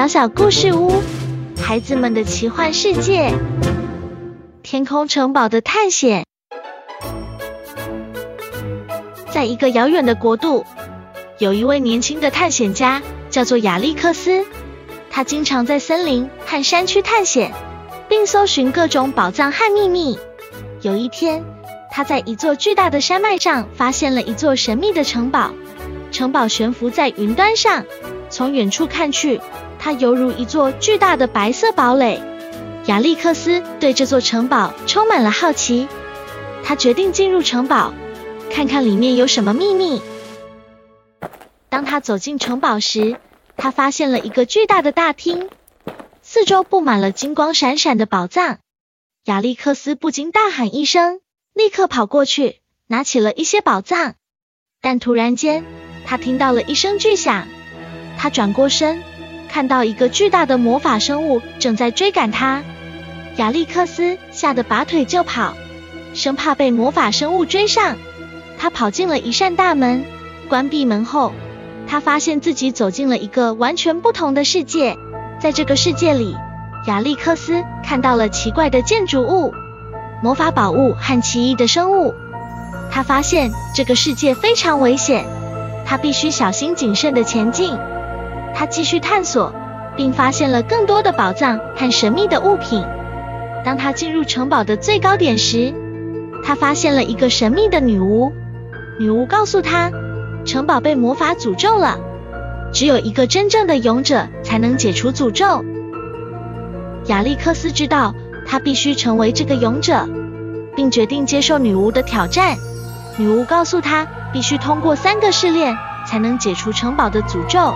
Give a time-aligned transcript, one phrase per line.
[0.00, 1.02] 小小故事屋，
[1.62, 3.34] 孩子们的奇幻世界，
[4.62, 6.24] 天空城堡的探险。
[9.30, 10.64] 在一个遥远的国度，
[11.38, 14.42] 有一位年轻的探险家，叫做亚历克斯。
[15.10, 17.52] 他经常在森林和山区探险，
[18.08, 20.18] 并搜寻各种宝藏和秘密。
[20.80, 21.44] 有一天，
[21.90, 25.52] 他在一座巨大的山脉上发现了一座神秘的城堡。
[26.10, 27.84] 城堡悬浮在云端上，
[28.30, 29.38] 从远处看去，
[29.80, 32.22] 它犹如一座巨大的白色堡垒。
[32.86, 35.88] 亚历克斯对这座城堡充满了好奇，
[36.62, 37.92] 他决定进入城堡，
[38.50, 40.02] 看看里面有什么秘密。
[41.68, 43.16] 当他走进城堡时，
[43.56, 45.48] 他发现了一个巨大的大厅，
[46.22, 48.58] 四周布满了金光闪闪的宝藏。
[49.24, 51.20] 亚历克斯不禁大喊一声，
[51.54, 54.14] 立刻跑过去拿起了一些宝藏，
[54.80, 55.64] 但突然间。
[56.06, 57.46] 他听到了一声巨响，
[58.18, 59.00] 他转过身，
[59.52, 62.62] 看到一个巨大的魔法生物正在追赶他。
[63.36, 65.54] 亚历克斯吓得拔腿就跑，
[66.14, 67.96] 生怕被魔法生物追上。
[68.58, 70.04] 他跑进了一扇大门，
[70.48, 71.32] 关闭门后，
[71.88, 74.96] 他发现自己走进了一个完全不同的世界。
[75.40, 76.36] 在这个世界里，
[76.86, 79.52] 亚历克斯看到了奇怪的建筑物、
[80.22, 82.14] 魔法宝物和奇异的生物。
[82.92, 85.24] 他发现这个世界非常危险。
[85.86, 87.76] 他必须小心谨慎的前进。
[88.54, 89.52] 他继续探索，
[89.96, 92.84] 并发现了更多的宝藏和神秘的物品。
[93.64, 95.72] 当他进入城堡的最高点时，
[96.44, 98.32] 他发现了一个神秘的女巫。
[98.98, 99.90] 女巫告诉他，
[100.44, 101.98] 城堡被魔法诅咒了，
[102.72, 105.64] 只有一个真正的勇者才能解除诅咒。
[107.06, 108.14] 亚历克斯知道
[108.46, 110.08] 他必须成为这个勇者，
[110.76, 112.56] 并决定接受女巫的挑战。
[113.16, 114.06] 女巫告诉他。
[114.32, 117.74] 必须通过三个试炼才能解除城堡的诅咒。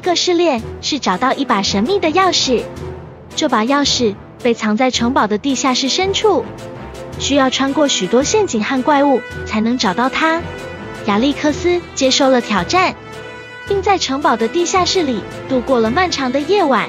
[0.00, 2.64] 一个试炼是找到一把神秘的钥匙，
[3.36, 6.42] 这把钥匙被藏在城堡的地下室深处，
[7.18, 10.40] 需要穿过许多陷阱和怪物才能找到它。
[11.04, 12.94] 亚历克斯接受了挑战，
[13.68, 16.88] 并在城堡的地下室里度过了漫长的夜晚。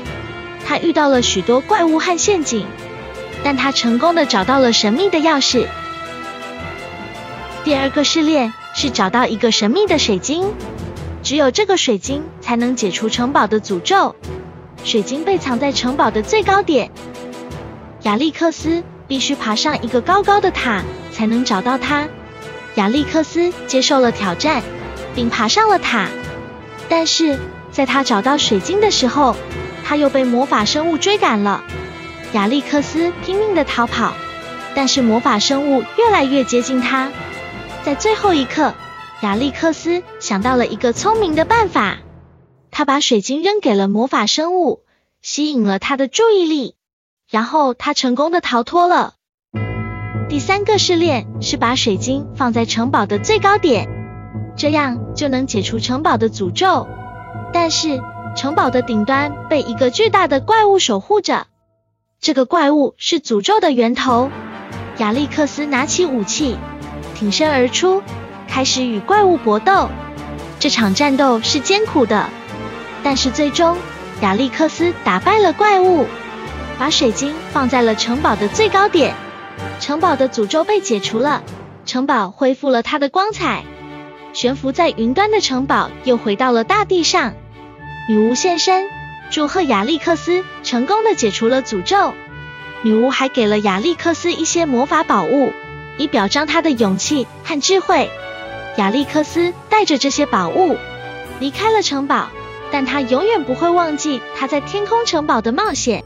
[0.65, 2.65] 他遇到了许多怪物和陷阱，
[3.43, 5.67] 但他成功的找到了神秘的钥匙。
[7.65, 10.45] 第二个试炼是找到一个神秘的水晶，
[11.31, 14.13] 只有这个水晶才能解除城堡的诅咒。
[14.83, 16.91] 水晶被藏在城堡的最高点，
[18.01, 20.83] 亚历克斯必须爬上一个高高的塔
[21.13, 22.05] 才能找到它。
[22.75, 24.61] 亚历克斯接受了挑战，
[25.15, 26.09] 并爬上了塔，
[26.89, 27.39] 但是
[27.71, 29.33] 在他找到水晶的时候，
[29.85, 31.63] 他又被魔法生物追赶了。
[32.33, 34.13] 亚历克斯拼命的逃跑，
[34.75, 37.09] 但是魔法生物越来越接近他。
[37.85, 38.73] 在最后一刻，
[39.21, 41.97] 亚历克斯想到了一个聪明的办法。
[42.69, 44.83] 他把水晶扔给了魔法生物，
[45.21, 46.75] 吸引了他的注意力，
[47.29, 49.15] 然后他成功的逃脱了。
[50.29, 53.89] 第三个试炼是把水晶放在城堡的最高点，
[54.55, 56.87] 这样就能解除城堡的诅咒。
[57.51, 58.01] 但是
[58.37, 61.47] 城堡的顶端被一个巨大的怪物守护着，
[62.21, 64.29] 这个怪物是诅咒的源头。
[64.99, 66.57] 亚历克斯拿起武器。
[67.15, 68.01] 挺身而出，
[68.47, 69.89] 开始与怪物搏斗。
[70.61, 72.29] 这场战斗是艰苦的，
[73.01, 73.75] 但是最终
[74.21, 76.05] 亚历克斯打败了怪物，
[76.77, 79.15] 把水晶放在了城堡的最高点。
[79.79, 81.41] 城堡的诅咒被解除了，
[81.87, 83.63] 城堡恢复了它的光彩。
[84.33, 87.33] 悬浮在云端的城堡又回到了大地上。
[88.07, 88.85] 女巫现身，
[89.31, 92.13] 祝贺亚历克斯成功的解除了诅咒。
[92.83, 95.51] 女巫还给了亚历克斯一些魔法宝物。
[95.97, 98.11] 以表彰他的勇气和智慧，
[98.77, 100.77] 亚历克斯带着这些宝物
[101.39, 102.29] 离开了城堡，
[102.71, 106.03] 但他永远不会忘记他在天空城堡的冒险。